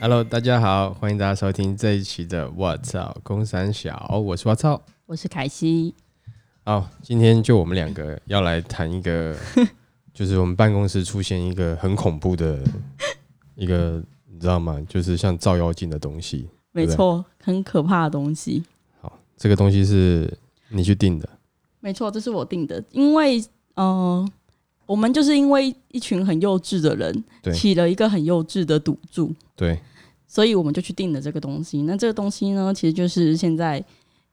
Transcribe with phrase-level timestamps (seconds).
[0.00, 4.82] Hello，大家好，欢迎大家收听这一期的《我操公三小》，我是我操。
[5.06, 5.94] 我是凯西，
[6.64, 9.36] 好，今天就我们两个要来谈一个，
[10.14, 12.58] 就是我们办公室出现一个很恐怖的
[13.56, 14.80] 一个，你知道吗？
[14.88, 16.48] 就是像照妖镜的东西。
[16.72, 18.64] 没错，很可怕的东西。
[19.00, 20.32] 好，这个东西是
[20.68, 21.28] 你去定的，
[21.80, 23.38] 没错，这是我定的，因为
[23.74, 24.32] 嗯、呃
[24.90, 27.24] 我们就是因为一群很幼稚的人
[27.54, 29.78] 起了一个很幼稚的赌注，对，
[30.26, 31.82] 所以我们就去定了这个东西。
[31.82, 33.78] 那这个东西呢，其实就是现在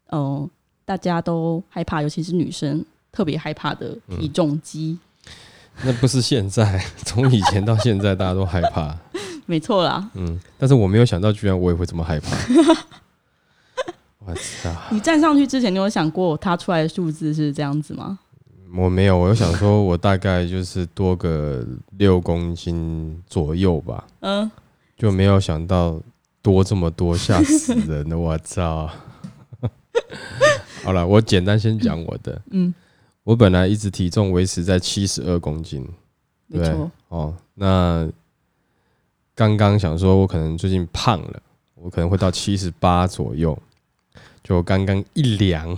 [0.08, 0.49] 嗯、呃
[0.84, 4.98] 大家都害怕，尤其是女生特别害怕的体重机。
[5.84, 8.98] 那不是现在， 从以前到现在大家都害怕，
[9.46, 12.35] 没错啦，嗯，但是我没有想到，居然我也会这么害怕。
[14.26, 14.71] 我操！
[14.90, 18.18] 你站上去之前，你有想过它出来的数字是这样子吗？
[18.76, 24.49] 我没有，我有想说，我大概就是多个六公斤左右吧，嗯，
[24.98, 26.01] 就没有想到
[26.41, 28.18] 多这么多，吓死人了！
[28.18, 28.90] 我操！
[30.84, 32.41] 好了，我简单先讲我的。
[32.51, 32.74] 嗯，
[33.24, 35.87] 我本来一直体重维持在七十二公斤，
[36.49, 38.07] 对没错，哦，那
[39.34, 41.41] 刚刚想说，我可能最近胖了，
[41.76, 43.57] 我可能会到七十八左右，
[44.43, 45.77] 就刚刚一量，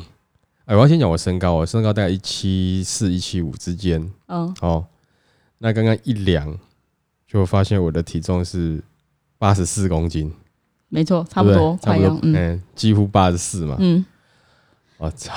[0.69, 4.85] 哎，我要先讲我身高，我身高大概一七四、一七五之间，嗯，哦，
[5.57, 6.59] 那刚刚一量，
[7.27, 8.79] 就发现我的体重是
[9.39, 10.31] 八十四公斤，
[10.87, 12.35] 没错，差不多，差不多，快要，嗯。
[12.35, 14.05] 嗯，几乎八十四嘛，嗯，
[14.99, 15.33] 我操，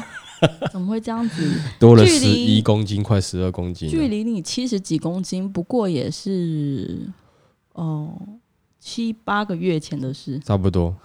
[0.72, 1.60] 怎么会这样子？
[1.78, 7.06] 多了十一公斤，快十二公斤，距离你七十几公斤，不过也是
[7.74, 8.18] 哦
[8.80, 10.38] 七八个月前的事。
[10.38, 10.96] 差不多，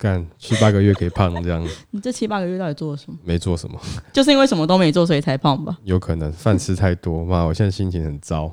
[0.00, 1.62] 干七八个月可以胖这样，
[1.92, 3.18] 你这七八个月到底做了什么？
[3.22, 3.78] 没做什么。
[4.14, 5.76] 就是因为什么都没做，所以才胖吧？
[5.84, 8.50] 有可能饭吃太多， 妈，我现在心情很糟。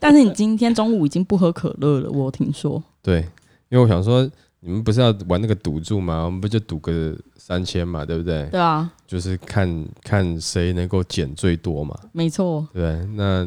[0.00, 2.82] 但是你今天中午已经不喝可乐了，我听说。
[3.02, 3.20] 对，
[3.68, 4.26] 因为我想说，
[4.60, 6.24] 你们不是要玩那个赌注吗？
[6.24, 8.46] 我们不就赌个三千嘛，对不对？
[8.46, 13.04] 对啊，就是看看谁能够减最多嘛，没错，对？
[13.14, 13.46] 那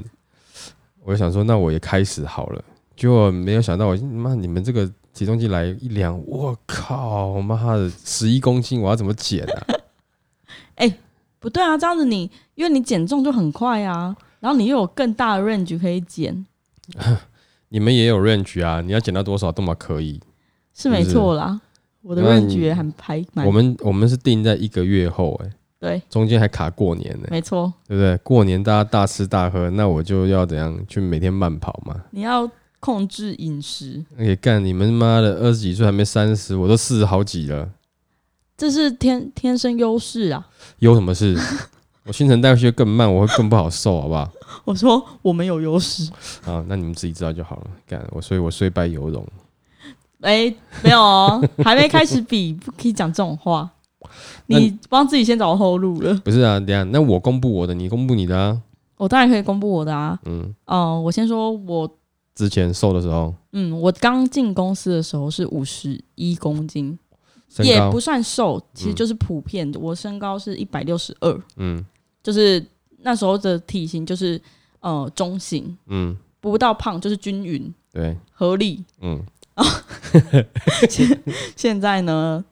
[1.03, 2.63] 我就想说，那我也开始好了，
[2.95, 9.65] 结果没有想到我，妈，你们这个体重计来一量，我靠，妈的，十一公斤，我要怎么减啊？
[11.39, 16.45] 不对啊，这样子你因为你减重就很快啊，然后你又有更大的 range 可以减，
[17.69, 20.19] 你们也有 range 啊，你要减到多少都嘛可以。
[20.73, 21.59] 是没错啦。
[22.01, 28.15] 我的 range 也很排满我，们我们是定在一个月后、欸，对，中间还卡过年呢、没错，对不对？
[28.17, 31.95] 过年大家大吃大喝，那我就要怎样去每天慢跑嘛？
[32.11, 32.49] 你要
[32.79, 37.69] 控制饮食，而且干你们妈的二十几岁还没三十，我都四十好几了，
[38.55, 40.47] 这是天天生优势啊。
[40.79, 41.37] 有什么事？
[42.05, 44.29] 我新陈代谢更慢，我会更不好受，好不好？
[44.63, 46.09] 我说我们有优势，
[46.45, 47.67] 啊，那你们自己知道就好了。
[47.85, 49.25] 干我，所以我虽败犹荣。
[50.21, 53.69] 哎、没有哦， 还没开始比，不可以讲这种话。
[54.45, 56.13] 你帮自己先找后路了。
[56.23, 58.61] 不是啊，等一下，那我公布我的，你公布你的啊。
[58.95, 60.17] 我当然可以公布我的啊。
[60.25, 61.87] 嗯，哦、我先说我，
[62.37, 66.97] 之前瘦的时候，嗯，我刚进公司的时候是五十一公斤，
[67.63, 69.71] 也不，算瘦，其实嗯就是普遍。
[69.79, 71.83] 我身高是一百六十二，嗯。
[72.21, 72.63] 就是
[72.99, 74.39] 那时候的体型就是
[74.81, 78.83] 呃中型，嗯，不到胖，就是均匀对，合理。
[79.01, 79.25] 嗯，
[80.89, 81.23] 现
[81.55, 82.43] 现在呢，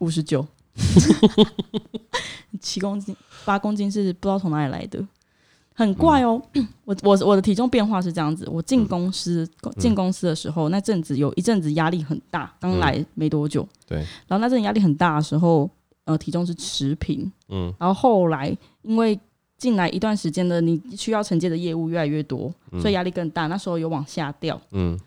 [0.00, 0.44] 五十九，
[2.60, 5.02] 七公斤，八公斤是不知道从哪里来的，
[5.74, 6.40] 很怪哦。
[6.84, 9.48] 我我我的体重变化是这样子，我进公司、
[9.78, 15.68] 进公司的时候，那阵子有一阵子压力很大，刚来没多久，对，然后那阵压力很大的时候，
[16.04, 17.72] 呃，体重是持平，嗯。
[17.78, 19.18] 然后后来因为
[19.56, 24.60] 进来一段时间的，你需要承接的业务越来越多，所以压力更大，那时候有往下掉。
[24.72, 24.98] 嗯。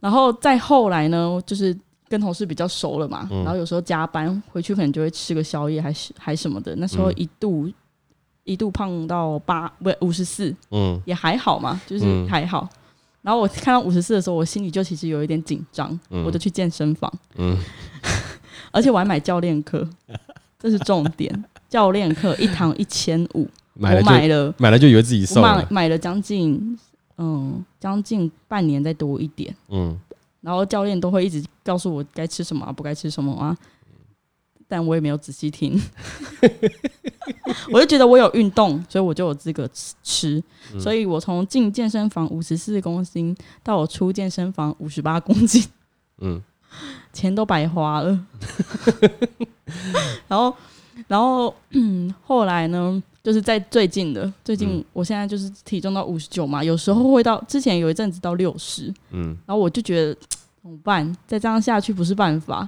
[0.00, 1.76] 然后再后来呢，就是
[2.08, 3.42] 跟同事比较熟了嘛，嗯。
[3.44, 6.74] 然后有时候加班回去可能就会吃个宵夜，还是还什么的。
[6.76, 7.14] 那时候嗯。
[7.16, 7.70] 一度、
[8.44, 11.00] 一度胖到八不五十四，嗯。
[11.04, 12.28] 也还好嘛，就是嗯。
[12.28, 12.68] 还好。
[13.22, 16.24] 然后我看到五十四的时候，我心里就其实有一点紧张，嗯。
[16.24, 17.56] 我就去健身房，嗯，
[18.70, 19.88] 而且我还买教练课，
[20.58, 21.44] 这是重点。
[21.68, 26.78] 教练课一堂一千五，我买了就买了，买了就以为自己我瘦了，买买了将近
[27.16, 29.54] 嗯将近半年再多一点。
[29.70, 29.98] 嗯。
[30.40, 33.56] 然后教练都会一直告诉我该吃什么、啊，不该吃什么啊，
[34.68, 35.80] 但我也没有仔细听，
[37.72, 39.68] 我就觉得我有运动，所以我就有资格
[40.02, 40.42] 吃
[40.78, 45.64] 所以我从进健身房五十四公斤到我出健身房五十八公斤，
[46.18, 46.42] 嗯。
[47.12, 48.26] 钱都白花了。
[50.26, 50.52] 然后
[51.06, 54.84] 然后嗯， 后来呢，就是在最近的最近，嗯。
[54.92, 59.26] 我现在就是体重到五十九嘛，有时候会到之前有一阵子到六十，嗯。
[59.46, 60.12] 然后我就觉得
[60.60, 61.16] 怎么办？
[61.28, 62.66] 再这样下去不是办法，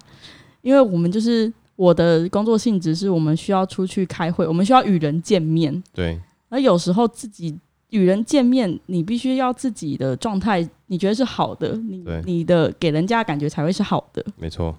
[0.62, 6.18] 因为我们就是我的工作性质是我们需要出去开会，我们需要与人见面，对，
[6.48, 7.56] 而有时候自己
[7.90, 14.24] 与人见面，你必须要自己的状态，你觉得是好的，你你的给人家的感觉才会是好的。
[14.36, 14.74] 没错，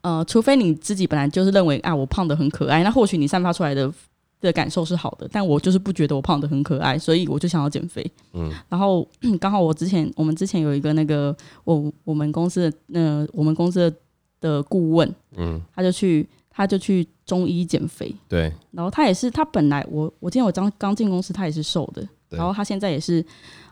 [0.00, 3.92] 呃，除非你自己本来就是认为啊，我胖的很可爱，那或许你散发出来的
[4.40, 8.04] 的感受是好的，但我就是不觉得我胖的很可爱，所以我就想要减肥。
[8.32, 8.50] 嗯。
[8.68, 9.06] 然后
[9.40, 13.96] 刚好我之前我们之前有一个那个我我们公司的呃我们公司的
[14.42, 22.36] 的顾问，嗯，他就去他就去中医减肥，对，然后他也是他本来我我今天我刚刚进公司他也是瘦的，对。
[22.36, 23.26] 然后他现在也是嗯、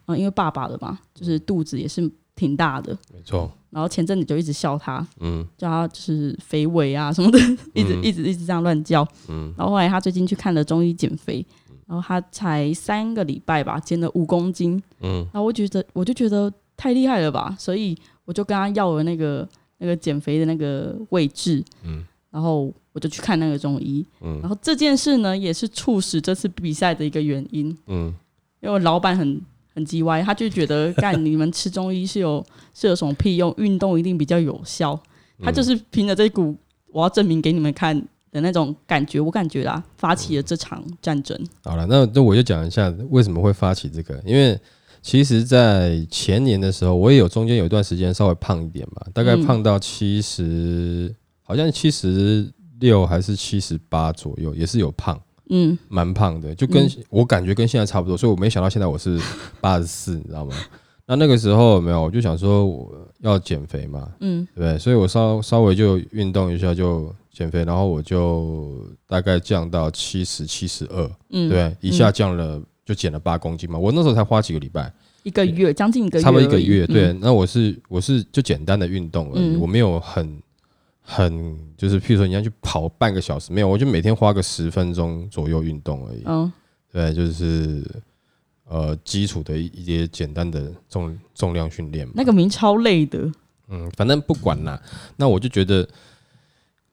[0.07, 5.47] 呃因为爸爸了嘛，就是肚子也是挺大的，没错，然后前阵子就一直笑他，嗯。
[5.59, 7.39] 叫他就是肥尾啊什么的，
[7.75, 8.03] 一直嗯。
[8.03, 9.07] 一直一直这样乱叫。
[9.29, 9.53] 嗯。
[9.59, 11.45] 然后后来他最近去看了中医减肥，
[11.87, 14.83] 然后他才三个礼拜吧，减了五公斤。
[15.01, 15.27] 嗯。
[15.33, 19.47] 然后我觉得我就觉得太厉害了吧，所以我就跟他要了那个
[19.81, 24.06] 那个减肥的那个位置，嗯然后我就去看那个中医。
[24.21, 28.15] 嗯然后这件事呢，也是促使这次比赛的一个原因，嗯，
[28.61, 29.41] 因为老板很。
[29.73, 32.44] 很叽歪，他就觉得 干你们吃中医是有
[32.75, 33.55] 是有什么屁用？
[33.56, 35.00] 运动一定比较有效。
[35.41, 36.56] 他就是凭着这股
[36.88, 37.97] 我要证明给你们看
[38.33, 41.41] 的那种感觉，我感觉啦，发起了这场战争。
[41.62, 44.61] 好了，那那我就讲一下为什么会发起这个，因为
[45.02, 49.47] 其实，在前年的时候，我也有中间有一段时间稍微胖一点吧，大概嗯。
[49.47, 52.47] 胖到七十、好像七十
[52.81, 55.76] 六还是七十八左右，也是有胖，嗯。
[55.88, 57.05] 蛮胖的，就跟、嗯。
[57.08, 59.19] 我感觉跟现在差不多，所以我没想到现在我是
[59.61, 60.55] 八十四，你知道吗？
[61.06, 64.47] 那那个时候有没有，我就想说我要减肥嘛，嗯。
[64.55, 64.79] 对不对？
[64.79, 73.79] 所以我稍稍微就运动一下就减肥，然后我就大概降到七十七十二，嗯，对，一下降了就减了八公斤嘛。
[73.79, 74.93] 我那时候才花几个礼拜，
[75.23, 76.85] 一个月将近一个月，差不多一个月。
[76.89, 80.43] 对，嗯，那我是我是就简单的运动而已，嗯我没有很
[81.01, 86.23] 很就是，譬如说你要去跑半个小时，没有，我就每天花个十分钟左右运动而已。
[86.25, 86.53] 嗯
[86.93, 87.89] 对，就是
[88.65, 92.09] 呃基础的一一些简单的重重量训练。
[92.13, 93.31] 那个名超累的，
[93.69, 94.83] 嗯，反正不管啦。
[95.17, 95.89] 那我就觉得，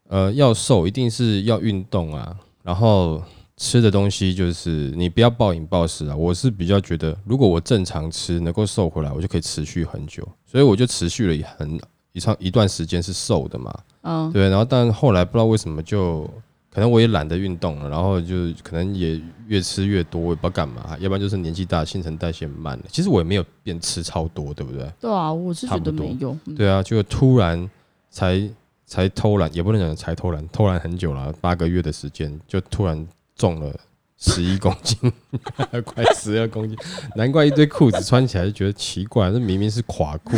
[0.08, 3.24] 呃，要瘦一定是要运动啊，然后
[3.58, 6.16] 吃的东西就是你不要暴饮暴食啊。
[6.16, 11.80] 我是比较觉得，如果我正常吃能够瘦回来，我就可以持续很久，所以我就持续了很
[12.14, 14.50] 一长一段时间是瘦的嘛，嗯对。
[14.50, 16.30] 然后但后来不知道为什么就。
[16.70, 22.84] 可能我也懒得运动了，然后就可能也越吃越多，我也不知道干嘛，要不然就是年纪大，新陈代谢慢了。
[22.92, 24.88] 其实我也没有变吃超多，对不对？
[25.00, 26.40] 对啊，我是觉得没用。
[26.46, 27.68] 嗯对啊，就突然
[28.12, 28.48] 才
[28.86, 33.08] 才偷懒，也不能讲才偷懒，偷懒很久了，八个月的时间就突然
[33.38, 33.80] 重了
[34.18, 35.12] 十一公斤，
[35.86, 36.76] 快十二公斤，
[37.16, 40.36] 难怪一堆裤子穿起来就觉得奇怪，这明明是垮裤，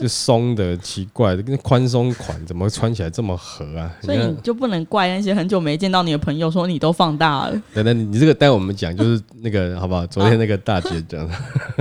[0.00, 3.90] 就松的，奇怪，跟宽松款怎么穿起来这么合啊？
[4.02, 7.62] 所以你，就不能怪那些很久没见到你的朋友说你都放大了。
[7.74, 10.06] 等等，你这个待我们讲，就是那个好不好？
[10.06, 11.34] 昨天那个大姐讲的。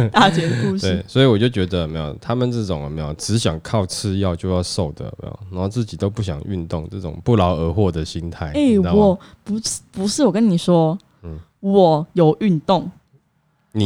[0.09, 8.47] 大姐的故事对事，，所以我就觉得有没有他们这种有没有只想靠吃药就要瘦的有没有，然后自己都不想运动，这种不劳而获的心态。
[8.47, 12.91] 哎、你知道吗我不是不是，我跟你说，嗯我有运动，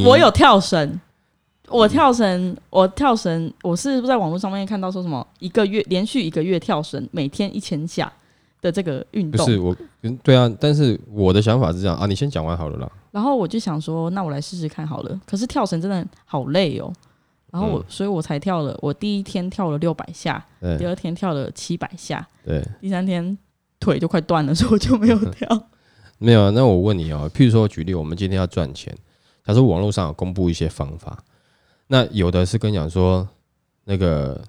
[0.06, 1.00] 我有跳绳。
[1.70, 8.12] 我跳绳，我跳绳，我是在网络上面看到说什么一个月连续一个月跳绳，每天一千下
[8.62, 9.46] 的这个运动。
[9.46, 12.92] 不是我，嗯对啊，但是我的想法是这样啊，你先讲完好了啦。
[13.12, 15.22] 然后我就想说，那我来试试看好了。
[15.26, 16.94] 可是跳绳真的好累哦。
[17.52, 18.78] 然后我，嗯所以我才跳了。
[18.82, 23.36] 我第一天跳了六百下，第对二天跳了七百下，对，第三天
[23.80, 25.64] 腿就快断了，所以我就没有 跳。
[26.20, 26.50] 没有啊。
[26.52, 28.96] 那我问你哦，譬如说举例，我们今天要赚钱，
[29.44, 31.24] 假设网络上有公布一些方法，
[31.92, 33.28] 那有的是跟你讲说
[33.84, 34.40] 那个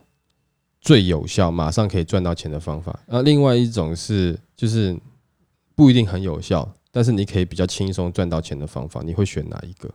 [0.80, 4.94] 最有效，马上可以赚到钱的方法，那另外一种是就是
[5.74, 9.90] 不一定很有效，但是你可以比较轻松赚到钱的方法，你会选哪一个？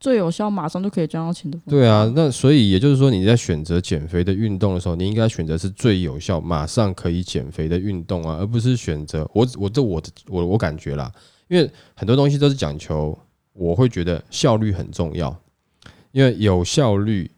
[0.00, 1.70] 最有效，马上就可以赚到钱的方法。
[1.70, 11.12] 对啊，那所以也就是说，你在选择减肥的运动的时候，你应该选择是最有效、马上可以减肥的运动啊，而不是选择我我这我的我我感觉啦，
[11.48, 13.18] 因为很多东西都是讲求，
[13.54, 15.34] 我会觉得效率很重要，
[16.16, 17.30] 因为有效率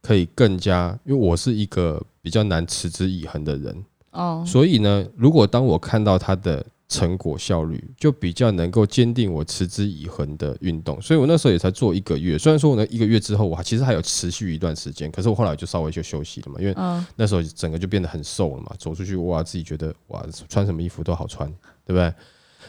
[0.00, 10.98] 可以更加，因为我是一个比较难持之以恒的人，哦，所以呢，如果当我看到它的成果效率，就比较能够坚定我持之以恒的运动。
[11.02, 21.46] 所以我那时候也才做一个月，虽然说我那一个月之后，我还其实还有持续一段时间，可是我后来就稍微就休息了嘛，因为嗯那时候整个就变得很瘦了嘛，走出去哇，自己觉得哇，穿什么衣服都好穿，
[21.84, 22.10] 对不对？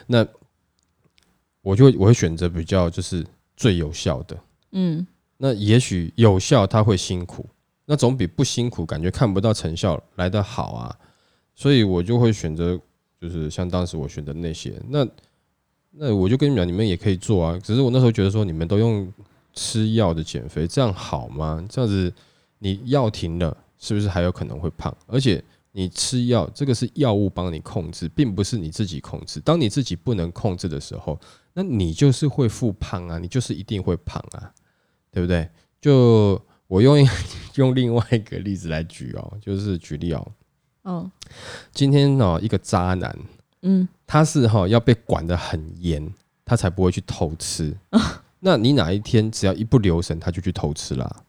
[0.08, 0.28] 那
[1.62, 4.38] 我就会我会选择比较就是最有效的。
[4.74, 5.08] 嗯
[5.44, 7.46] 那也许有效，它会辛苦，
[7.84, 10.98] 那总比不辛苦，感觉看不到成效来得好啊。
[11.54, 12.80] 所以我就会选择，
[13.20, 14.82] 就是像当时我选的那些。
[14.88, 15.06] 那
[15.92, 17.60] 那我就跟你们讲，你们也可以做啊。
[17.62, 19.12] 只是我那时候觉得说，你们都用
[19.54, 21.62] 吃药的减肥，这样好吗？
[21.70, 22.14] 这样子
[22.60, 24.96] 你药停了，是不是还有可能会胖？
[25.08, 29.42] 而且你吃药，这个是药物帮你控制，并不是你自己控制。
[29.42, 31.20] 当你自己不能控制的时候，
[31.54, 34.54] 那你就是会复胖啊，你就是一定会胖啊。
[35.14, 35.48] 对不对？
[35.80, 37.08] 就我用一
[37.56, 40.32] 用另外一个例子来举哦，就是举例哦，
[40.82, 41.12] 哦
[41.72, 43.18] 今天哦一个渣男，
[43.62, 47.78] 嗯他是哈、要被管得很严，他才不会去偷吃。
[48.42, 51.24] 那你哪一天只要一不留神，他就去偷吃啦，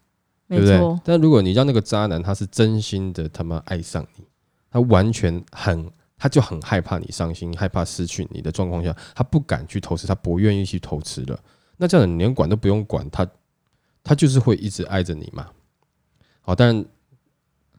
[0.48, 4.24] 对不对？，但如果你让那个渣男他是真心的他妈爱上你，
[4.70, 5.90] 他完全很。
[6.16, 11.38] 他就很害怕你伤心，害怕失去你的状况下，他不敢去偷吃，他不愿意去偷吃了。
[11.76, 13.26] 那这样你连管都不用管，他
[14.04, 15.48] 他就是会一直爱着你嘛。
[16.42, 16.84] 好，当然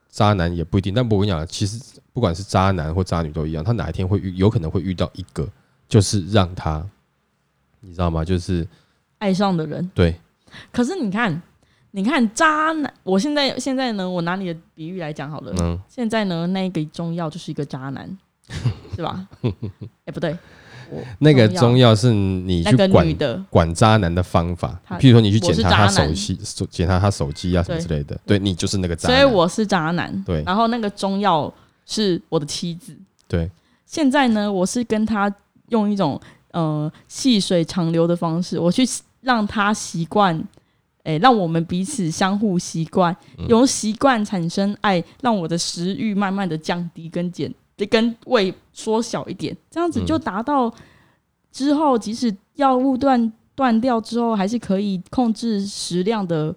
[0.10, 1.80] 渣男也不一定，但我跟你讲，其实
[2.12, 5.48] 不管是渣男或渣女都一样，他哪一天会遇，有可能会遇到一个，
[5.88, 6.84] 就是让他，
[7.82, 8.26] 你知道吗？
[8.26, 8.68] 就是
[9.20, 9.88] 爱上的人。
[9.94, 10.20] 对，
[10.72, 11.42] 可是你看，
[11.92, 15.54] 你看渣男，我现在现在呢，我拿你的比喻来讲好了。
[15.60, 18.18] 嗯，现在呢，那个中药就是一个渣男，
[18.96, 19.28] 是吧？
[20.06, 20.38] 哎、不对，我
[21.20, 29.24] 那个中中药是你那个去管管渣男的方法，他譬如说你去检查他手机、手检查他手机啊什么之类的，对你就是那个渣所以。
[29.24, 30.24] 我是渣男。
[30.24, 30.44] 对。
[30.46, 31.52] 然后那个中药
[31.86, 32.96] 是我的妻子。
[33.28, 33.50] 对，
[33.86, 35.34] 现在呢，我是跟他
[35.70, 36.20] 用一种
[36.52, 38.88] 呃细水长流的方式，我去
[39.22, 40.40] 让他习惯，
[41.04, 43.48] 哎、让我们彼此相互习惯，嗯。
[43.48, 47.52] 由习惯产生爱，让我的食欲慢慢的降低跟减，
[47.84, 50.72] 跟胃缩小一点，这样子嗯就达到
[51.52, 56.56] 之后，即使药物断断掉之后，还是可以控制食量的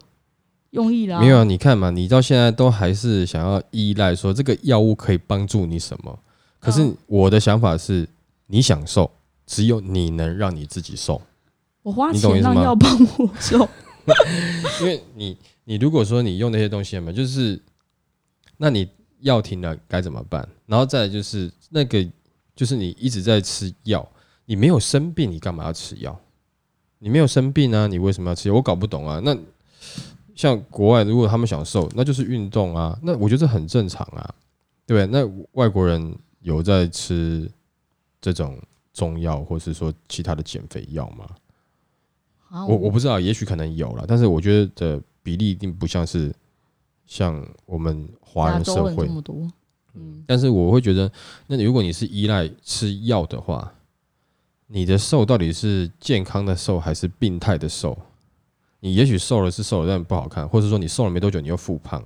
[0.71, 1.19] 用意啦。
[1.19, 6.19] 没有啊，你看嘛，你到现在都还是想要依赖说这个药物可以帮助你什么？
[6.61, 8.07] 可是嗯我的想法是，
[8.49, 9.11] 你想瘦，
[9.47, 11.23] 只有你能让你自己瘦，
[11.83, 13.69] 我花钱让药帮我瘦，
[14.83, 17.61] 因为你你如果说你用那些东西嘛，就是
[18.57, 18.89] 那你
[19.21, 20.49] 药停了该怎么办？
[20.67, 22.07] 然后再来就是那个
[22.55, 24.07] 就是你一直在吃药，
[24.45, 26.19] 你没有生病，你干嘛要吃药？
[26.99, 28.55] 你没有生病啊，你为什么要吃药？
[28.55, 29.21] 我搞不懂啊。
[29.23, 29.37] 那
[30.35, 34.35] 像国外，如果他们想瘦，那就是运动啊，那我觉得这很正常啊，
[34.87, 35.21] 对不对？
[35.21, 37.51] 那外国人有在吃
[38.21, 38.61] 这种
[38.93, 41.27] 中药，或是说其他的减肥药吗？
[42.51, 46.35] 啊我我不知道，也许可能有了，但是我觉得的比例一定不像是
[47.09, 49.49] 像我们华人社会，这么多，
[49.95, 51.11] 嗯，但是我会觉得，
[51.47, 53.73] 那你如果你是依赖吃药的话，
[54.67, 57.97] 你的瘦到底是健康的瘦还是病态的瘦？
[58.81, 62.05] 你也许瘦了是瘦了，但不好看，或者说你瘦了没多久你又复胖，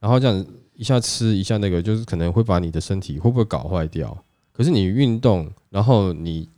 [0.00, 4.24] 然后这样一下吃一下那个，就是可能会把你的身体会不会搞坏掉？
[4.52, 6.48] 可是你运动，然后你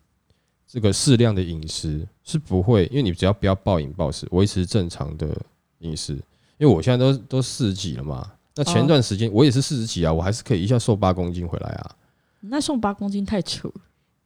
[0.66, 5.36] 这个适量的饮食是不会，因为你只要不要暴饮暴食，维持正常的
[5.80, 6.18] 饮食。
[6.60, 11.96] 因为我现在都都四十几了嘛，那前一段时间我也是四十几啊，我还是可以一下瘦八公斤回来啊。
[12.40, 13.74] 那瘦八公斤太扯了。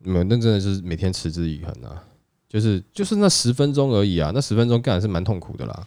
[0.01, 2.03] 没有，那真的是每天持之以恒啊，
[2.49, 5.87] 就是就是那十分钟而已啊，那十分钟干是蛮痛苦的啦。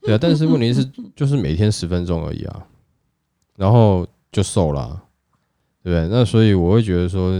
[0.00, 2.66] 对啊，但是问题是就是每天十分钟而已啊，
[3.56, 5.02] 然后就瘦啦，
[5.82, 6.08] 对不对？
[6.08, 7.32] 那所以我会觉得说，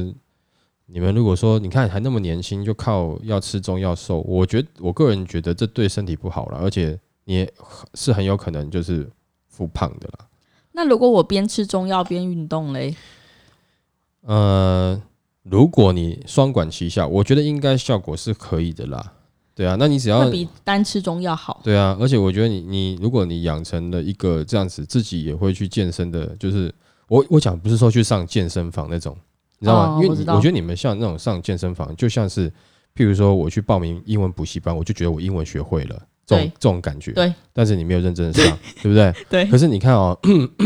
[0.86, 7.48] 你们如果说你看还那么年轻，就靠要吃中药瘦，我觉得我个人觉得这对身体不好了，而且你
[7.94, 9.08] 是很有可能就是
[9.48, 10.26] 复胖的啦。
[10.72, 12.94] 那如果我边吃中药边运动嘞？
[14.22, 15.02] 呃，
[15.42, 19.12] 如果你双管齐下，我觉得应该效果是可以的啦。
[19.54, 21.60] 对啊，那你只要比单吃中药好。
[21.62, 26.74] 对啊，而且我觉得你你如果你养成了一个这样子，自己也会去健身的，就是
[27.06, 29.14] 我我讲不是说去上健身房那种，
[29.58, 30.02] 你知道吗？
[30.02, 32.48] 因为我觉得你们像那种上健身房，就像是
[32.96, 37.12] 譬如说我去报名英文补习班，我就觉得我英文学会了，这种这种感觉。
[37.12, 39.14] 对，但是你没有认真的上， 对不对？
[39.28, 40.18] 对可是你看哦，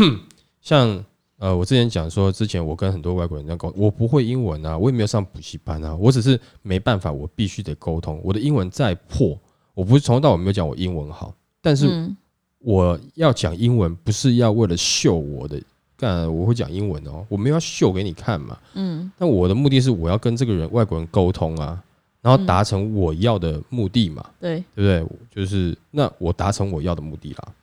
[0.61, 1.03] 像
[1.39, 8.19] 呃，我之前讲说，之前我跟很多外国人在沟，我不会英文啊，我也没有上补习班啊，我只是没办法，我必须得沟通。
[8.23, 9.39] 我的英文再破，
[9.75, 12.17] 我不是从头到尾没有讲我英文好，但是嗯，
[12.59, 15.61] 我要讲英文，不是要为了秀我的
[15.95, 18.57] 干我会讲英文哦，我没有要秀给你看嘛。
[18.73, 21.79] 嗯，但我的目的是我要跟这个人外国人沟通啊，
[22.27, 25.17] 然后达成我要的目的嘛，对，对不对？
[25.33, 27.53] 就是那我达成我要的目的啦。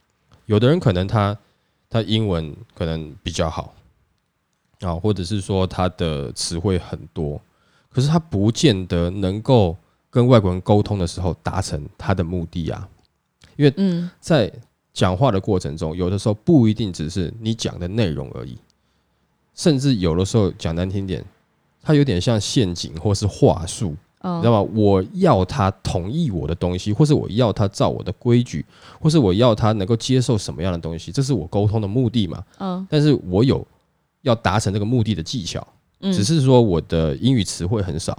[0.47, 1.37] 有的人可能他
[1.91, 3.75] 他英文可能比较好
[4.81, 7.39] 啊，或者是说他的词汇很多，
[7.91, 9.77] 可是他不见得能够
[10.09, 12.89] 跟外国人沟通的时候达成他的目的啊。
[13.57, 14.51] 因为嗯在
[14.95, 18.57] 讲话的过程中，有的时候不一定只是你讲的内容而已，
[19.55, 21.23] 甚至有的时候讲难听点，
[21.83, 23.95] 它有点像陷阱或是话术。
[24.25, 24.61] 你知道嗯吗？
[24.75, 28.65] 我要他同意我的东西，或是我要他照我的规矩，
[28.99, 32.43] 或是我要他能够接受什么样的东西，这是我沟通的目的嘛？
[32.59, 33.67] 嗯但是我有
[34.23, 35.67] 要达成这个目的的技巧，
[36.01, 38.17] 嗯，只是说我的英语词汇很少，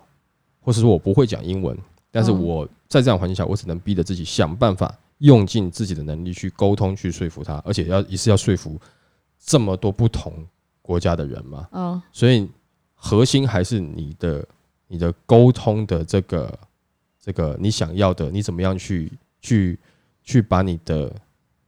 [0.61, 1.75] 或是说我不会讲英文，
[2.11, 8.79] 但是嗯我在这样环境下，我只能逼着自己想办法，用尽自己的能力去沟通，去说服他，而且要一是要说服
[9.43, 10.31] 这么多不同
[10.83, 11.67] 国家的人嘛。
[11.71, 12.47] 嗯所以
[12.93, 14.45] 核心还是你的
[14.87, 16.59] 你的沟通的这个
[17.19, 19.11] 这个你想要的，你怎么样去
[19.41, 19.79] 去
[20.23, 21.13] 去把你的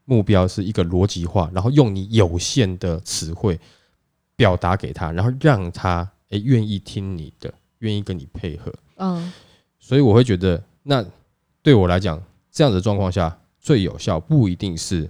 [0.06, 3.60] 目标是一个逻辑化，然后用你有限的词汇
[4.36, 8.74] 表达给他，然后让他诶愿意听你的，愿意跟你配合。
[8.98, 9.32] 嗯
[9.80, 11.06] 所以我会觉得，那
[11.62, 12.22] 对我来讲，
[12.52, 15.10] 这样的状况下最有效不一定是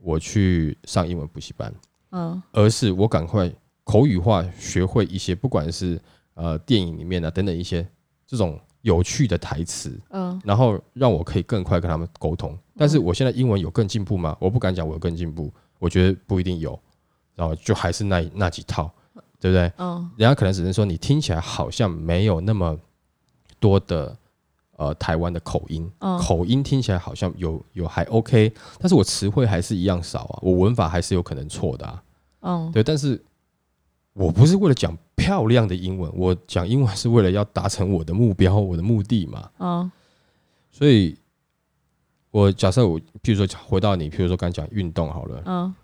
[0.00, 1.74] 我去上英文补习班，
[2.10, 3.50] 嗯而是我赶快
[3.82, 6.00] 口语化学会一些，不管是
[6.34, 7.86] 呃电影里面啊等等一些
[8.26, 12.56] 这种有趣的台词，嗯然后让我可以更快跟他们沟通。
[12.76, 14.36] 但是我现在英文有更进步吗？
[14.40, 16.78] 我不敢讲我有更进步，我觉得不一定有，
[17.34, 18.90] 然后就还是那那几套，
[19.40, 19.72] 对不对？
[19.78, 22.76] 嗯人家可能只是说你听起来好像没有那么
[23.60, 24.16] 多的
[24.76, 32.02] 呃台湾的口音，嗯口音听起来好像有有还 OK，但是我词汇还是一样少啊，我文法还是有可能错的啊。
[32.40, 33.24] 嗯对，但是
[34.14, 39.50] 我不是为了讲漂亮的英文，我讲英文是为了要达成我的目标、我的目的嘛。
[39.58, 39.90] 嗯
[40.70, 41.16] 所以，
[42.30, 45.74] 我假设我，譬如说回到你，譬如说刚讲运动好了，嗯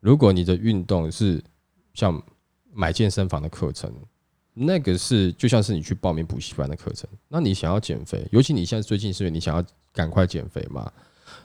[0.00, 1.42] 如果你的运动是
[1.94, 2.20] 像
[2.72, 3.92] 买健身房的课程，
[4.54, 10.90] 那个是就像是你去报名补习班的课程，那你想要减肥，尤其你现在最近是你想要赶快减肥嘛，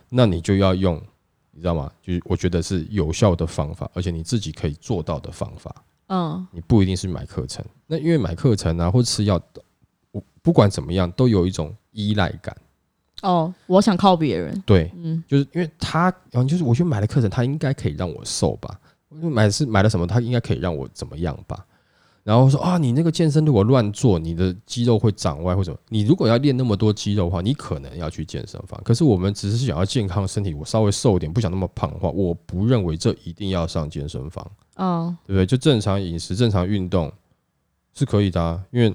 [0.08, 1.00] 那你就要用，
[1.50, 1.92] 你知道吗？
[2.02, 5.84] 就是我觉得是有效的方法，而且你自己可以做到的方法。
[6.08, 9.40] 嗯你不一定是买课程，那因为买课程啊或吃药，
[10.12, 12.56] 我不管怎么样都有一种依赖感。
[13.22, 18.78] 哦，我想靠别人，对，嗯就是因为他，然后就是我去买了课程，他应该可以让我瘦吧？
[19.08, 21.64] 买是买了什么，他应该可以让我怎么样吧？
[22.22, 28.78] 然后说啊，你那个健身如果乱做，你的肌肉会长歪或者你如果要练那么多肌肉的话，你可能要去健身房。
[28.84, 34.44] 可是我们只是想要健康身体，我稍微瘦一点，不想那么胖的话，我不认为这一定要上健身房。
[34.76, 35.44] 嗯对不对？
[35.44, 37.12] 就正常饮食、正常运动
[37.92, 38.94] 是可以的、啊，因为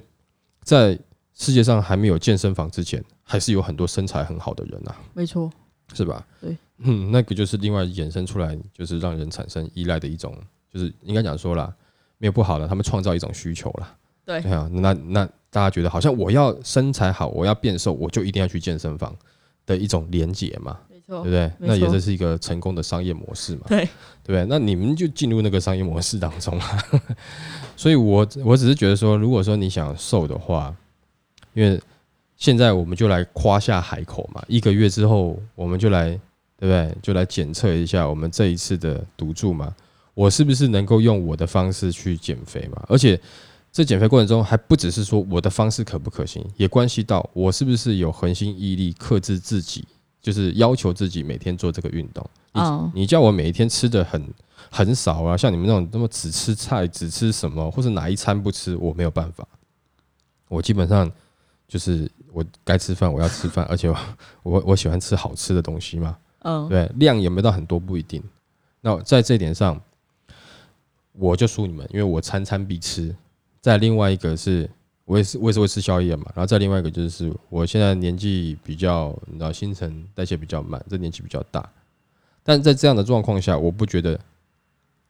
[0.63, 0.98] 在
[1.34, 5.50] 世界上还没有健身房之前，还是有很多身材很好的人啊，没错，
[5.94, 6.26] 是吧？
[6.39, 10.36] 对，嗯，那个就是另外衍生出来，就是让人产生依赖的一种，
[10.72, 11.74] 就是应该讲说啦，
[12.17, 13.96] 没有不好的，他们创造一种需求啦。
[14.24, 19.15] 对对啊，那那大家觉得好像我要身材好，我要变瘦，我就一定要去健身房
[19.65, 21.52] 的一种连结嘛，没错对不，对？
[21.60, 23.63] 那也错这是一个成功的商业模式嘛。
[23.67, 23.80] 对，
[24.24, 24.45] 对不对？
[24.47, 26.65] 那你们就进入那个商业模式当中了。
[27.76, 30.74] 所以我我只是觉得说，如果说你想瘦的话，
[31.54, 31.80] 因为
[32.38, 36.10] 现在我们就来夸下海口嘛，一个月之后我们就来，
[36.58, 36.95] 对不对？
[37.02, 39.76] 就来检测一下我们这一次的赌注嘛，
[40.13, 42.84] 我是不是能够用我的方式去减肥嘛？
[42.88, 43.19] 而且
[43.71, 49.86] 这减肥过程中还不只是说我的方式可不可行，也关系到我是不是有恒心毅力克制自己，
[50.21, 52.23] 就是要求自己每天做这个运动。
[52.53, 54.21] 你嗯你叫我每一天吃的很
[54.69, 59.47] 很少啊，像你们那种那么只吃菜只吃什么，或是哪一餐不吃，我没有办法。
[60.47, 61.10] 我基本上
[61.67, 63.97] 就是我该吃饭我要吃饭，而且我
[64.43, 66.17] 我我喜欢吃好吃的东西嘛。
[66.39, 68.21] 嗯对，量有没有到很多不一定。
[68.81, 69.79] 那在这一点上，
[71.13, 73.15] 我就输你们，因为我餐餐必吃。
[73.62, 74.67] 再另外一个是，
[75.12, 76.24] 我也是我也是会吃宵夜嘛。
[76.34, 81.69] 然后再另外一个就是，我现在年纪比较，你知道新陈代谢比较慢，这年纪比较大。
[82.43, 84.17] 但在这样的状况下，我不觉得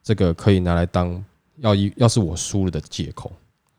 [0.01, 1.23] 这个可以拿来当
[1.57, 3.31] 要一要是我输了的借口。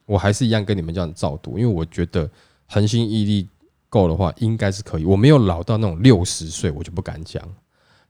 [0.07, 2.29] 我还是一样跟你们这样照读，因为我觉得
[2.67, 3.49] 恒心毅力
[3.89, 5.05] 够的话，应该是可以。
[5.05, 7.43] 我没有老到那种六十岁，我就不敢讲。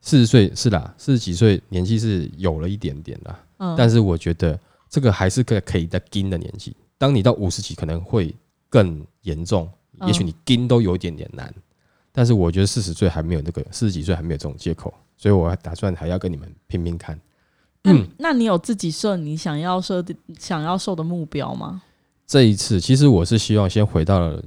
[0.00, 6.74] 四十岁是啦，四十几岁年纪是有了一点点啦，嗯，但是我觉得这个还是可可以在盯的年纪。
[7.02, 8.32] 当你到五十几，可能会
[8.70, 11.52] 更严重，嗯也许你盯都有一点点难。
[12.12, 17.18] 但是我觉得四十岁还没有那个，四十几岁还没有这种借口，所以我还打算还要跟你们拼拼看。
[17.82, 21.82] 嗯那你有自己设你想要设定想要瘦的目标吗？
[22.24, 24.40] 这一次其实我是希望先回到了，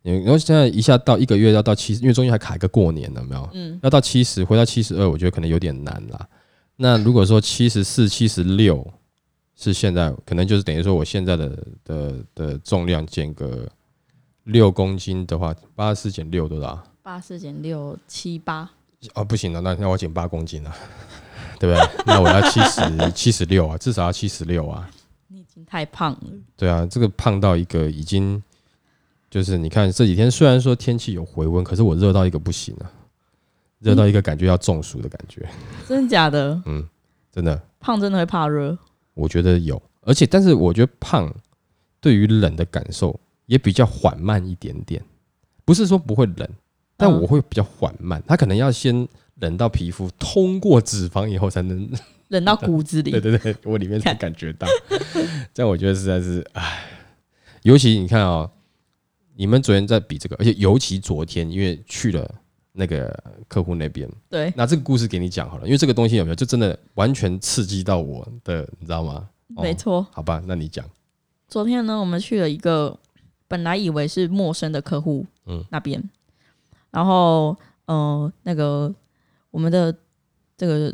[0.00, 3.46] 然后现在一下到一个月要到七十，因为中间还卡一个过年了，没有？
[3.52, 6.26] 嗯，要到七十，回到七十二，我觉得可能有点难啦。
[6.76, 8.90] 那如果说七十四、七十六
[9.56, 13.68] 是现在，可能就是等于说我现在的的的重量减个
[14.44, 16.82] 六公斤的话，八十四减六多少？
[17.02, 18.70] 八四减六七八。
[19.14, 20.74] 哦，不行了，那那我减八公斤了，
[21.60, 22.04] 对不对？
[22.06, 24.90] 那我要七十七十六啊，至少要七十六啊。
[25.28, 26.20] 你已经太胖了。
[26.56, 28.42] 对啊，这个胖到一个已经
[29.30, 32.90] 就是你看这几天虽然说天气有回温，可是我热到一个不行啊，
[33.78, 35.46] 热到一个感觉要中暑的感觉。
[35.86, 36.60] 真的假的？
[36.64, 36.88] 嗯，
[37.30, 37.60] 真的。
[37.78, 38.76] 胖真的会怕热？
[39.14, 41.32] 我觉得有，而且但是我觉得胖
[42.00, 45.02] 对于冷的感受也比较缓慢一点点，
[45.64, 46.48] 不是说不会冷，
[46.96, 51.88] 但我会比较缓慢，它可能要先冷到皮肤通过脂肪以后才能
[52.28, 53.10] 冷到骨子里。
[53.12, 54.66] 对对对，我里面才感觉到。
[55.54, 56.84] 这样我觉得实在是唉，
[57.62, 58.50] 尤其你看啊，
[59.36, 62.34] 你们昨天在比这个，而且尤其昨天因为去了
[62.76, 63.08] 那个
[63.46, 69.28] 客户那边，对，那这个故事给你讲好了，因为这个东西有没有就真的完全刺激到我的，你知道吗？
[69.48, 70.04] 没错。
[70.10, 70.84] 好吧，那你讲。
[71.48, 72.98] 昨天呢，我们去了一个
[73.46, 76.02] 本来以为是陌生的客户，嗯，那边，
[76.90, 77.56] 然后
[77.86, 78.92] 呃，那个
[79.50, 79.94] 我们的
[80.56, 80.92] 这个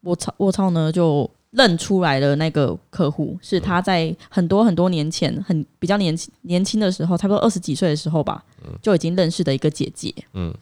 [0.00, 1.30] 我操我操呢就。
[1.52, 8.44] 认出来的那个客户是他在很多很多年前，很比较年轻年轻的时候，差不多二十几岁的时候吧，
[8.82, 10.12] 就已经认识的一个姐姐。
[10.34, 10.52] 嗯，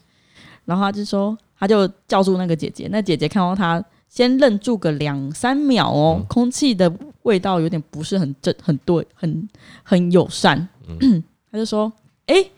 [0.65, 9.49] 然后他就说，他就叫住那个姐姐，那姐姐看到他，先愣住个两三秒哦，空气的味道有点不是很正，很对，很
[9.83, 10.69] 很友善。
[11.51, 11.93] 他就说
[12.27, 12.51] ：“哎，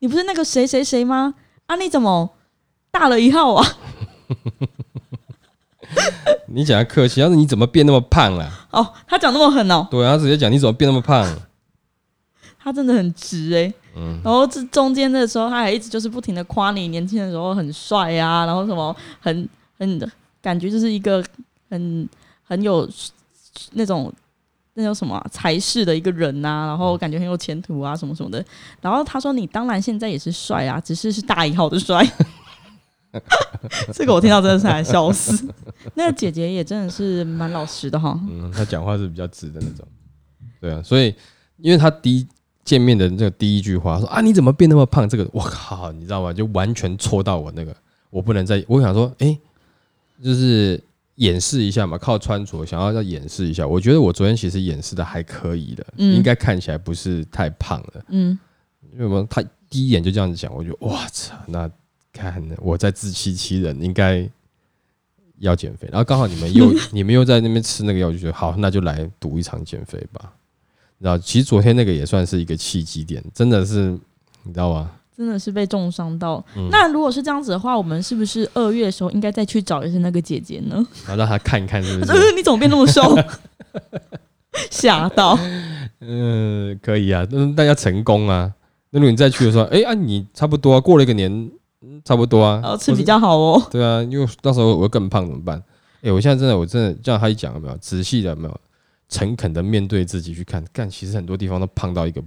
[0.00, 1.34] 你不是那个谁谁谁吗？
[1.66, 2.30] 啊，你怎么
[2.90, 3.66] 大了一号啊？”
[6.46, 8.50] 你讲客气，要是你怎么变那么胖了？
[8.70, 9.86] 哦，他讲那么狠哦。
[9.90, 11.26] 对啊，他直接讲你怎么变那么胖。
[12.62, 13.72] 他真的很直哎。
[13.96, 14.20] 嗯。
[14.24, 19.48] 然后这中间的时候，他还一直就是不停的夸你年轻的时候很帅啊，然后什么很
[19.78, 20.10] 很
[20.42, 21.24] 感觉就是一个
[21.68, 22.08] 很
[22.42, 22.88] 很有
[23.72, 24.12] 那种
[24.74, 28.42] 那叫什么才势的一个人呐，然后感觉很有前途啊什么什么的。
[28.80, 32.06] 然后他说：“你当然现在也是帅啊，只是是大一号的帅。
[33.92, 35.52] ”这个我听到真的是还笑死。
[35.94, 38.18] 那个姐姐也真的是蛮老实的哈。
[38.30, 39.84] 嗯，她讲话是比较直的那种。
[40.60, 41.12] 对啊，所以
[41.56, 42.26] 因为她第一
[42.70, 45.08] 见面的这个第一句话说啊你怎么变那么胖？
[45.08, 46.32] 这个我靠，你知道吗？
[46.32, 47.74] 就完全戳到我那个，
[48.10, 49.36] 我不能再我想说，哎，
[50.22, 50.80] 就是
[51.16, 53.66] 演示一下嘛，靠穿着想要再演示一下。
[53.66, 58.04] 我觉得我昨天其实演示的还可以的，应该看起来不是太胖了。
[58.10, 58.38] 嗯，
[58.92, 61.68] 因为我他第一眼就这样子讲，我就哇操，那。
[62.12, 64.28] 看我在自欺欺人，应该
[65.38, 70.32] 要减肥，然后刚好你们又 你们又在那边吃那个药，就觉得好，那就来赌一场减肥吧。
[71.00, 73.90] 然后其实昨天那个也算是一个契机点，真的是
[74.44, 74.90] 你知道吗？
[75.16, 76.44] 真的是被重伤到。
[76.70, 80.76] 那如果是这样子的话，我们是不是二月的时候应该再去找一下那个姐姐呢？
[81.06, 82.32] 然后让她看一看，是不是？
[82.36, 83.02] 你怎么变那么瘦？
[84.70, 85.38] 吓到。
[86.00, 88.52] 嗯，可以啊，那但要成功啊。
[88.90, 91.50] 那如果你再去的时候，哎啊，你差不多过了一个年。
[92.04, 93.62] 差不多啊，吃比较好哦。
[93.70, 95.62] 对啊，因为到时候我会更胖怎么办？
[96.02, 98.60] 哎，我现在真的，我真的这样他一讲有没有仔细的没有
[99.10, 102.22] 诚恳的面对自己去看，干其实很多地方都胖到一个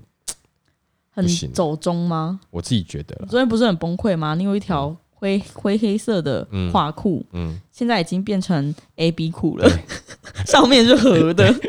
[1.10, 2.40] 很走中吗？
[2.52, 4.36] 我自己觉得，昨天不是很崩溃吗？
[4.36, 9.68] 你有一条灰灰黑色的垮裤，嗯，现在已经变成 A B 裤了，
[10.46, 11.54] 上面是合的。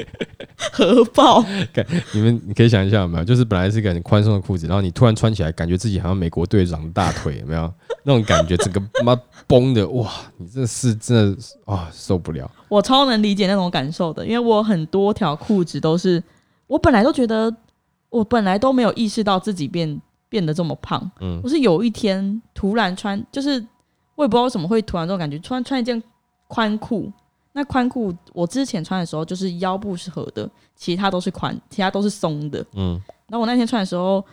[0.73, 1.45] 核爆！
[2.13, 3.25] 你们你可以想一下有没有？
[3.25, 7.71] 就是本来是一个很宽松的裤子，然后你突然穿起来，感觉自己好像美国队长的大腿，有没有
[8.03, 8.57] 那种感觉？
[8.57, 9.15] 整个妈
[9.47, 10.11] 崩的哇！
[10.39, 12.51] 你这是真的啊，受不了！
[12.75, 16.23] 我超能理解那种感受的，因为我很多条裤子都是，
[16.67, 17.55] 我本来都觉得，
[18.11, 21.09] 我本来都没有意识到自己变变得这么胖。
[21.21, 23.65] 嗯，我是有一天突然穿，就是
[24.17, 26.03] 我也不知道为什么会突然这种感觉，突然穿一件
[26.49, 27.13] 宽裤。
[27.53, 32.67] 那宽裤我之前穿的时候就是腰部是合的，其他都是宽，其他都是松的。
[32.75, 34.25] 嗯，然后我那天穿的时候，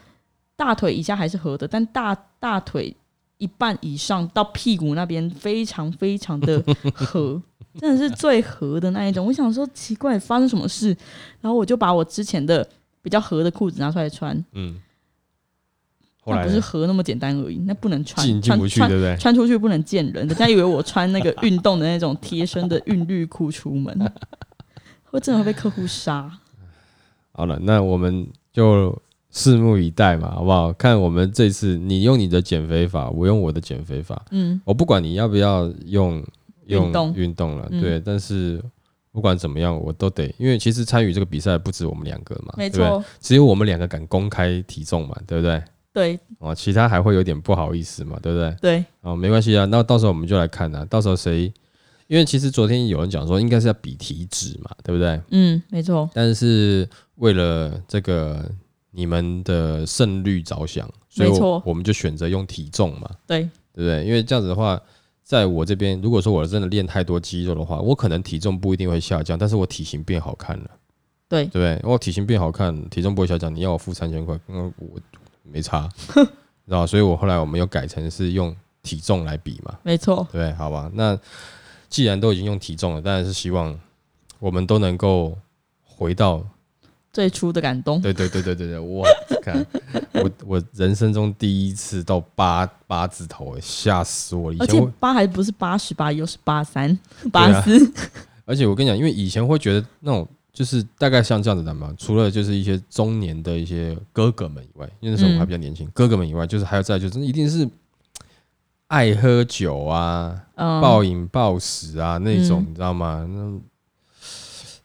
[0.55, 2.95] 大腿以下还是合的，但大大腿
[3.37, 6.63] 一半以上到屁股那边非常非常的
[6.95, 7.39] 合，
[7.79, 9.25] 真的是最合的那一种。
[9.25, 10.95] 我想说奇怪发生什么事，
[11.39, 12.67] 然后我就把我之前的
[13.01, 14.43] 比较合的裤子拿出来穿。
[14.53, 14.79] 嗯。
[16.23, 19.17] 那不是合那么简单而已，那不能穿，穿不去，对不对？
[19.17, 24.11] 穿出去不能见人，人家以为我穿那个运动的那种贴身的韵律裤出门，
[25.09, 26.31] 会真的会被客户杀。
[27.31, 28.95] 好了，那我们就
[29.33, 30.71] 拭目以待嘛，好不好？
[30.73, 34.23] 看我们这次你用你的减肥法，我用我的减肥法。
[34.29, 36.23] 嗯，我不管你要不要用
[36.71, 37.57] 用运动。
[37.57, 38.61] 了，对，但是
[39.11, 45.63] 不管怎么样，我都得，因为其实参与这个比赛不止我们两个嘛，没错，只有我们两个敢公开体重嘛，对不对？
[45.93, 46.19] 对。
[46.39, 48.55] 哦，其他还会有点不好意思嘛，对不对？
[48.61, 51.51] 对，哦，没关系啊，那到时候我们就来看啊，到时候谁，
[52.07, 55.21] 因为其实昨天有人讲说应该是要比体脂嘛，对不对？
[55.31, 58.49] 嗯，没错，但是为了这个
[58.91, 61.63] 你们的胜率着想，所以我没错。
[61.65, 63.41] 我们就选择用体重嘛，对，
[63.73, 64.05] 对不对？
[64.05, 64.81] 因为这样子的话，
[65.23, 70.69] 在我这边，如果说我真的练太多肌肉的话，我可能体重不一定会下降，但是我体型变好看了，
[71.29, 71.79] 对对？
[71.83, 74.99] 我体型变好看，体重不会下降，你要我付三千块，嗯，我
[75.43, 76.85] 没差， 知道吧？
[76.85, 78.53] 所以我后来我们又改成是用
[78.83, 80.51] 体重来比嘛，没错，对？
[80.53, 81.17] 好吧，那
[81.87, 83.79] 既然都已经用体重了，当然是希望
[84.39, 85.37] 我们都能够
[85.83, 86.45] 回到
[87.13, 89.05] 最初的感动，对对对对对对， 我
[89.41, 89.65] 看
[90.13, 94.55] 我我人生中第一次到八八字头，吓死我了！
[94.55, 96.97] 以而且前会，八还不是八十八，又是八三、啊
[97.31, 97.91] 八四，
[98.45, 107.67] 而且我跟你讲，因为以前会觉得那种就是大概像这样子的嘛，除了就是一些中年的一些哥哥们以外，因为那时候我还比较年轻，哥哥们以外，就是还有再就是一定是
[108.87, 113.25] 爱喝酒啊、嗯，暴饮暴食啊那种，嗯你知道吗？
[113.29, 113.59] 那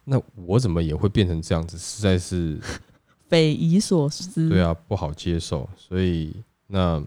[0.09, 1.77] 那我怎么也会变成这样子？
[1.77, 2.59] 实在是
[3.29, 4.49] 匪夷所思。
[4.49, 6.35] 对啊，不好接受，所以
[6.69, 7.03] 那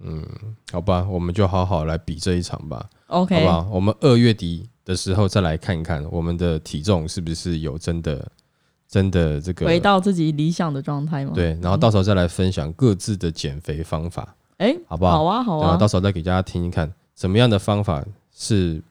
[0.00, 0.24] 嗯，
[0.70, 3.68] 好吧，我们就好好来比这一场吧，好，OK，不好？
[3.70, 8.30] 我们二月底的时候再来看一看我们的体重是不是有真的
[8.88, 15.18] 真的这个回到自己理想的状态吗？，对，然后到时候再来分享各自的减肥方法，哎，好不好？
[15.18, 18.82] 好啊，好然后啊，到时候再给大家听一看，什么样的方法是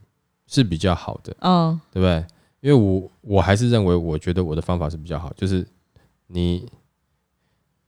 [0.45, 2.25] 是比较好的，嗯，对不对？
[2.62, 5.67] 因为我我还是认为，我觉得我的方法是比较好，就是
[6.28, 6.65] 你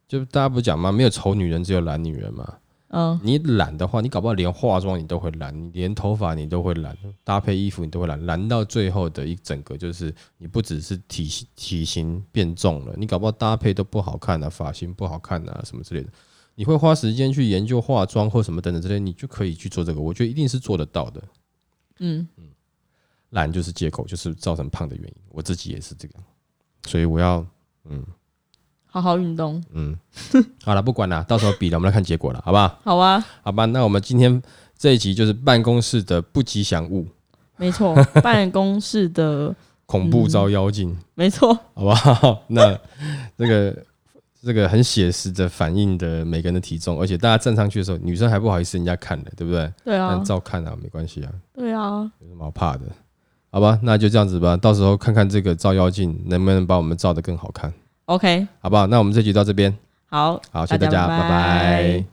[0.07, 0.91] 就大家不讲吗？
[0.91, 2.57] 没有丑女人，只有懒女人嘛。
[2.95, 16.09] 嗯，你懒的话，你搞不好连化妆你都会懒，你连头发你都会懒，搭配衣服你都会懒，懒到最后的一整个就是你不只是体型体型变重了，你搞不好搭配都不好看啊，发型不好看啊，什么之类的。
[16.53, 21.23] 你会花时间去研究化妆或什么等等之类，你就可以去做这个，我觉得一定是做得到的。
[21.97, 22.27] 嗯，
[23.33, 25.15] 懒就是借口，就是造成胖的原因。
[25.29, 26.23] 我自己也是这样，
[26.87, 27.45] 所以我要
[27.89, 28.03] 嗯
[28.85, 29.97] 好好运动，嗯，
[30.63, 32.79] 好了，不管了，到时候比了，我们来看结果了，好不好？
[32.83, 34.41] 好啊，好吧，那我们今天
[34.77, 37.07] 这一集就是办公室的不吉祥物，
[37.57, 39.55] 没错， 办公室的，
[39.87, 42.43] 恐怖招妖精，没错，好不好？
[42.47, 42.79] 那
[43.37, 43.85] 这个
[44.43, 49.73] 这个很写实的反映的每个人的体重，而且大家站上去的时候，女生还不好意思人家看的，对不对？
[49.83, 52.81] 对啊但，照看啊，没关系啊，对啊，有什么好怕的？
[53.53, 57.71] 好吧，那就这样子吧，到时候看看这个照妖镜能不能把我们照得更好看
[58.05, 58.87] ，，OK，好不好？
[58.87, 59.71] 那我们这集到这边，
[60.09, 62.03] 好，好，谢谢大家，拜拜